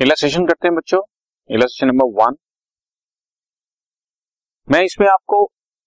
Illustration 0.00 0.46
करते 0.46 0.68
हैं 0.68 0.74
बच्चों। 0.74 0.98
इलास्ट्रेशन 1.50 1.86
नंबर 1.86 2.06
वन 2.18 2.36
मैं 4.68 4.82
इसमें 4.82 5.06
आपको 5.08 5.40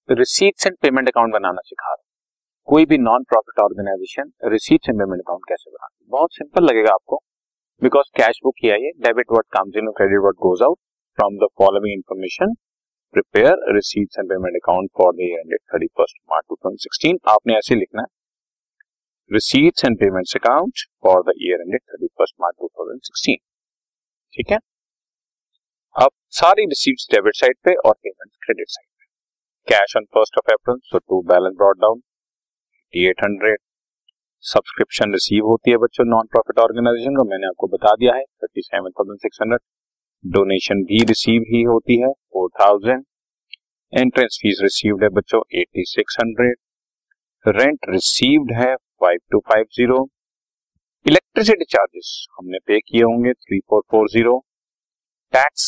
रिसीट्स 0.09 0.67
एंड 0.67 0.75
पेमेंट 0.81 1.07
अकाउंट 1.09 1.33
बनाना 1.33 1.61
सिखा 1.61 1.85
रहा 1.85 1.93
हूँ। 1.93 2.03
कोई 2.67 2.85
भी 2.91 2.97
non 2.97 3.23
profit 3.29 3.59
organisation 3.59 4.31
receipts 4.51 4.89
and 4.89 4.99
payment 4.99 5.21
account 5.21 5.45
कैसे 5.49 5.69
बनाती 5.69 6.05
बहुत 6.11 6.33
सिंपल 6.33 6.63
लगेगा 6.63 6.91
आपको। 6.93 7.19
बिकॉज़ 7.81 8.11
कैश 8.17 8.39
बुक 8.43 8.55
किया 8.59 8.75
है 8.83 8.91
debit 9.05 9.31
what 9.31 9.45
comes 9.53 9.77
in 9.77 9.89
credit 9.99 10.21
what 10.21 10.35
goes 10.41 10.61
out 10.63 10.77
from 11.17 11.37
the 11.43 11.49
following 11.61 11.93
information 11.93 12.53
prepare 13.13 13.73
receipts 13.75 14.19
and 14.19 14.29
payment 14.29 14.59
account 14.61 14.89
for 14.97 15.13
the 15.13 15.29
ended 15.31 15.59
thirty 15.73 15.87
first 15.97 16.17
March 16.31 16.45
two 16.49 16.55
thousand 16.55 16.79
sixteen 16.83 17.17
आपने 17.33 17.57
ऐसे 17.57 17.75
लिखना 17.75 18.01
है। 18.01 18.07
Receipts 19.31 19.85
and 19.85 19.97
payments 19.99 20.35
account 20.35 20.85
for 21.03 21.23
the 21.23 21.35
year 21.41 21.61
ended 21.61 21.81
thirty 21.81 22.07
first 22.07 22.35
March 22.41 22.55
two 22.59 22.67
thousand 22.69 23.01
sixteen 23.01 23.43
ठीक 24.33 24.51
है? 24.51 24.57
अब 25.95 26.09
सारी 26.35 26.65
receipts 26.65 27.07
debit 27.11 27.35
side 27.35 27.57
पे 27.65 27.73
और 27.87 27.93
पेमेंट 27.95 28.31
क्रेडिट 28.45 28.69
साइड 28.69 28.87
पे। 28.89 29.05
Cash 29.67 29.95
on 29.97 30.05
first 30.13 30.37
of 30.37 30.53
April 30.53 30.79
so 30.85 30.97
to 30.99 31.21
balance 31.27 31.55
brought 31.57 31.79
down 31.81 32.01
eight 32.93 33.23
hundred 33.23 33.59
subscription 34.43 35.13
receive 35.13 35.45
होती 35.45 35.71
है 35.71 35.77
बच्चों 35.77 36.05
नॉन 36.05 36.27
प्रॉफिट 36.31 36.59
ऑर्गेनाइजेशन 36.59 37.15
को 37.15 37.23
मैंने 37.25 37.47
आपको 37.47 37.67
बता 37.67 37.93
दिया 37.95 38.15
है 38.15 38.23
thirty 38.23 38.61
seven 38.61 38.91
thousand 38.91 39.19
six 39.19 39.41
hundred 39.41 39.61
donation 40.23 40.83
भी 40.83 41.03
रिसीव 41.05 41.43
ही 41.47 41.61
होती 41.65 41.99
है 42.01 42.09
four 42.09 42.49
thousand 42.61 43.03
entrance 43.93 44.37
fees 44.41 44.59
received 44.63 45.03
है 45.03 45.09
बच्चों 45.11 45.41
eighty 45.55 45.83
six 45.87 46.17
hundred 46.19 47.57
rent 47.57 47.89
received 47.89 48.53
है 48.55 48.75
five 48.75 49.19
two 49.31 49.39
five 49.49 49.65
zero 49.73 50.03
electricity 51.05 51.65
charges 51.65 52.09
हमने 52.37 52.57
पे 52.67 52.79
किए 52.79 53.01
होंगे 53.03 53.31
three 53.33 53.59
four 53.69 53.81
four 53.91 54.07
zero 54.09 54.37
tax 55.33 55.63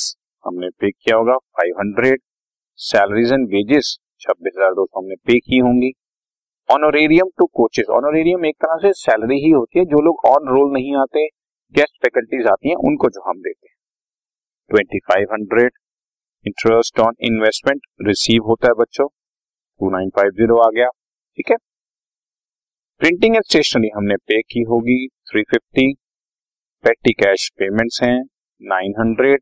हमने 0.46 0.70
पे 0.80 0.92
किया 0.92 1.16
होगा 1.18 1.36
five 1.58 1.80
hundred 1.80 2.22
salaries 2.80 3.32
and 3.34 3.48
wages 3.50 3.90
छब्बीस 4.22 4.54
हज़ार 4.58 4.74
दो 4.74 4.86
सौ 4.86 5.00
हमने 5.00 5.16
पे 5.28 5.38
की 5.40 5.58
होंगी। 5.58 5.92
ऑनोरेरियम 6.70 7.30
टू 7.40 7.46
कोचेस 7.54 7.90
ऑनोरेरियम 7.98 8.46
एक 8.46 8.56
तरह 8.58 8.78
से 8.82 8.94
सैलरी 9.02 9.40
ही 9.44 9.50
होती 9.52 9.80
है, 9.80 9.86
जो 9.86 10.02
लोग 10.02 10.26
ऑन 10.28 10.48
रोल 10.50 10.72
नहीं 10.74 10.96
आते 10.98 11.26
गेस्ट 11.76 12.02
फैकल्टीज 12.04 12.48
आती 12.48 12.70
हैं, 12.70 12.76
उनको 12.78 13.10
जो 13.10 13.30
हम 13.30 13.42
देते 13.42 13.68
हैं। 13.68 13.76
Twenty 14.72 15.00
five 15.12 15.34
hundred 15.34 15.72
interest 16.46 17.00
on 17.02 17.16
investment 17.26 17.82
receive 18.08 18.48
होता 18.48 18.68
है 18.68 18.74
बच्चों 18.80 19.08
टू 19.08 19.90
नाइन 19.92 20.10
फाइव 20.16 20.32
ज़ीरो 20.34 20.58
आ 20.60 20.70
गया, 20.72 20.88
ठीक 20.88 21.52
है? 21.52 21.58
प्रिंटिंग 23.06 23.36
एंड 23.36 23.44
स्टेशनरी 23.44 23.90
हमने 23.96 24.16
पे 24.28 24.42
की 24.42 24.62
होगी 24.62 24.96
350 25.32 25.92
पेटी 26.84 27.12
कैश 27.14 27.44
पेमेंट्स 27.60 28.02
हैं 28.04 28.16
900 28.62 29.36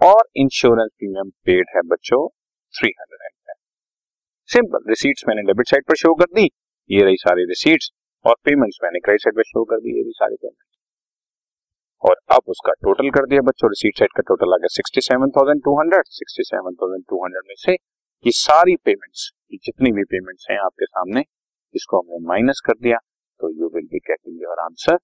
और 0.00 0.22
इंश्योरेंस 0.36 0.90
प्रीमियम 0.98 1.30
पेड 1.46 1.70
है 1.76 1.82
बच्चों 1.82 2.18
310 2.74 3.54
सिंपल 4.48 4.88
रिसीट्स 4.88 5.24
मैंने 5.28 5.42
डेबिट 5.42 5.68
साइड 5.68 5.84
पर 5.88 5.96
शो 5.96 6.12
कर 6.14 6.32
दी, 6.34 6.48
ये 6.90 7.04
रही 7.04 7.16
सारी 7.16 7.44
रिसीट्स 7.44 7.90
और 8.24 8.34
पेमेंट्स 8.44 8.78
मैंने 8.82 9.00
क्रेडिट 9.00 9.22
साइड 9.22 9.36
पर 9.36 9.48
शो 9.50 9.64
कर 9.64 9.80
दी, 9.80 9.96
ये 9.98 10.02
भी 10.02 10.12
सारी 10.14 10.36
पेमेंट्स 10.36 10.76
और 12.02 12.20
अब 12.30 12.52
उसका 12.56 12.72
टोटल 12.82 13.10
कर 13.10 13.26
दिया 13.26 13.46
बच्चों 13.52 13.70
रिसीट 13.70 13.98
साइड 13.98 14.16
का 14.16 14.26
टोटल 14.28 14.54
आ 14.54 14.56
गया 14.56 14.74
sixty 14.74 15.06
seven 15.10 15.36
thousand 15.38 15.62
two 15.64 15.78
hundred 15.80 16.12
sixty 16.18 16.48
seven 16.50 16.82
thousand 16.82 17.04
two 17.08 17.24
hundred 17.24 17.48
में 17.48 17.56
से 17.60 17.78
ये 18.24 18.36
सारी 18.40 18.76
पेमेंट्स 18.84 19.30
जितनी 19.62 19.92
भी 19.92 20.04
पेमेंट्स 20.10 20.50
हैं 20.50 20.58
आपके 20.60 20.86
सामने 20.86 21.24
इसको 21.76 22.00
हमने 22.00 22.18
माइनस 22.28 22.60
कर 22.66 22.78
दिया 22.80 22.98
तो 23.40 23.50
you 23.52 23.68
will 23.74 23.86
be 23.86 23.98
getting 24.08 24.42
your 24.42 24.60
answer 24.60 24.96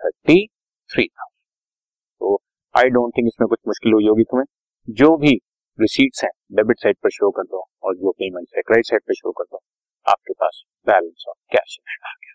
thirty 0.00 0.46
three 0.90 1.06
तो 1.06 2.34
आई 2.74 2.90
डोंट 2.90 3.12
थिंक 3.16 3.26
इसमें 3.28 3.46
कुछ 3.48 3.58
मुश्किल 3.68 3.92
हुई 3.92 4.06
होगी 4.08 4.24
तुम्हें। 4.24 4.46
जो 4.88 5.16
भी 5.16 5.34
रिसीट्स 5.78 6.24
हैं 6.24 6.30
डेबिट 6.52 6.78
साइड 6.78 6.96
पर 7.04 7.10
शो 7.10 7.30
कर 7.30 7.42
दो 7.44 7.64
और 7.82 7.94
जो 7.96 8.10
पेमेंट 8.12 8.46
है 8.56 8.62
क्रेडिट 8.62 8.86
साइड 8.86 9.02
पर 9.08 9.14
शो 9.14 9.32
कर 9.32 9.44
दो, 9.44 9.58
आपके 10.06 10.32
पास 10.34 10.62
बैलेंस 10.86 11.24
ऑफ़ 11.28 11.36
कैश 11.56 11.78
आ 11.86 12.12
गया। 12.14 12.34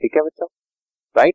ठीक 0.00 0.16
है 0.16 0.22
बच्चों? 0.22 0.46
Right 1.16 1.34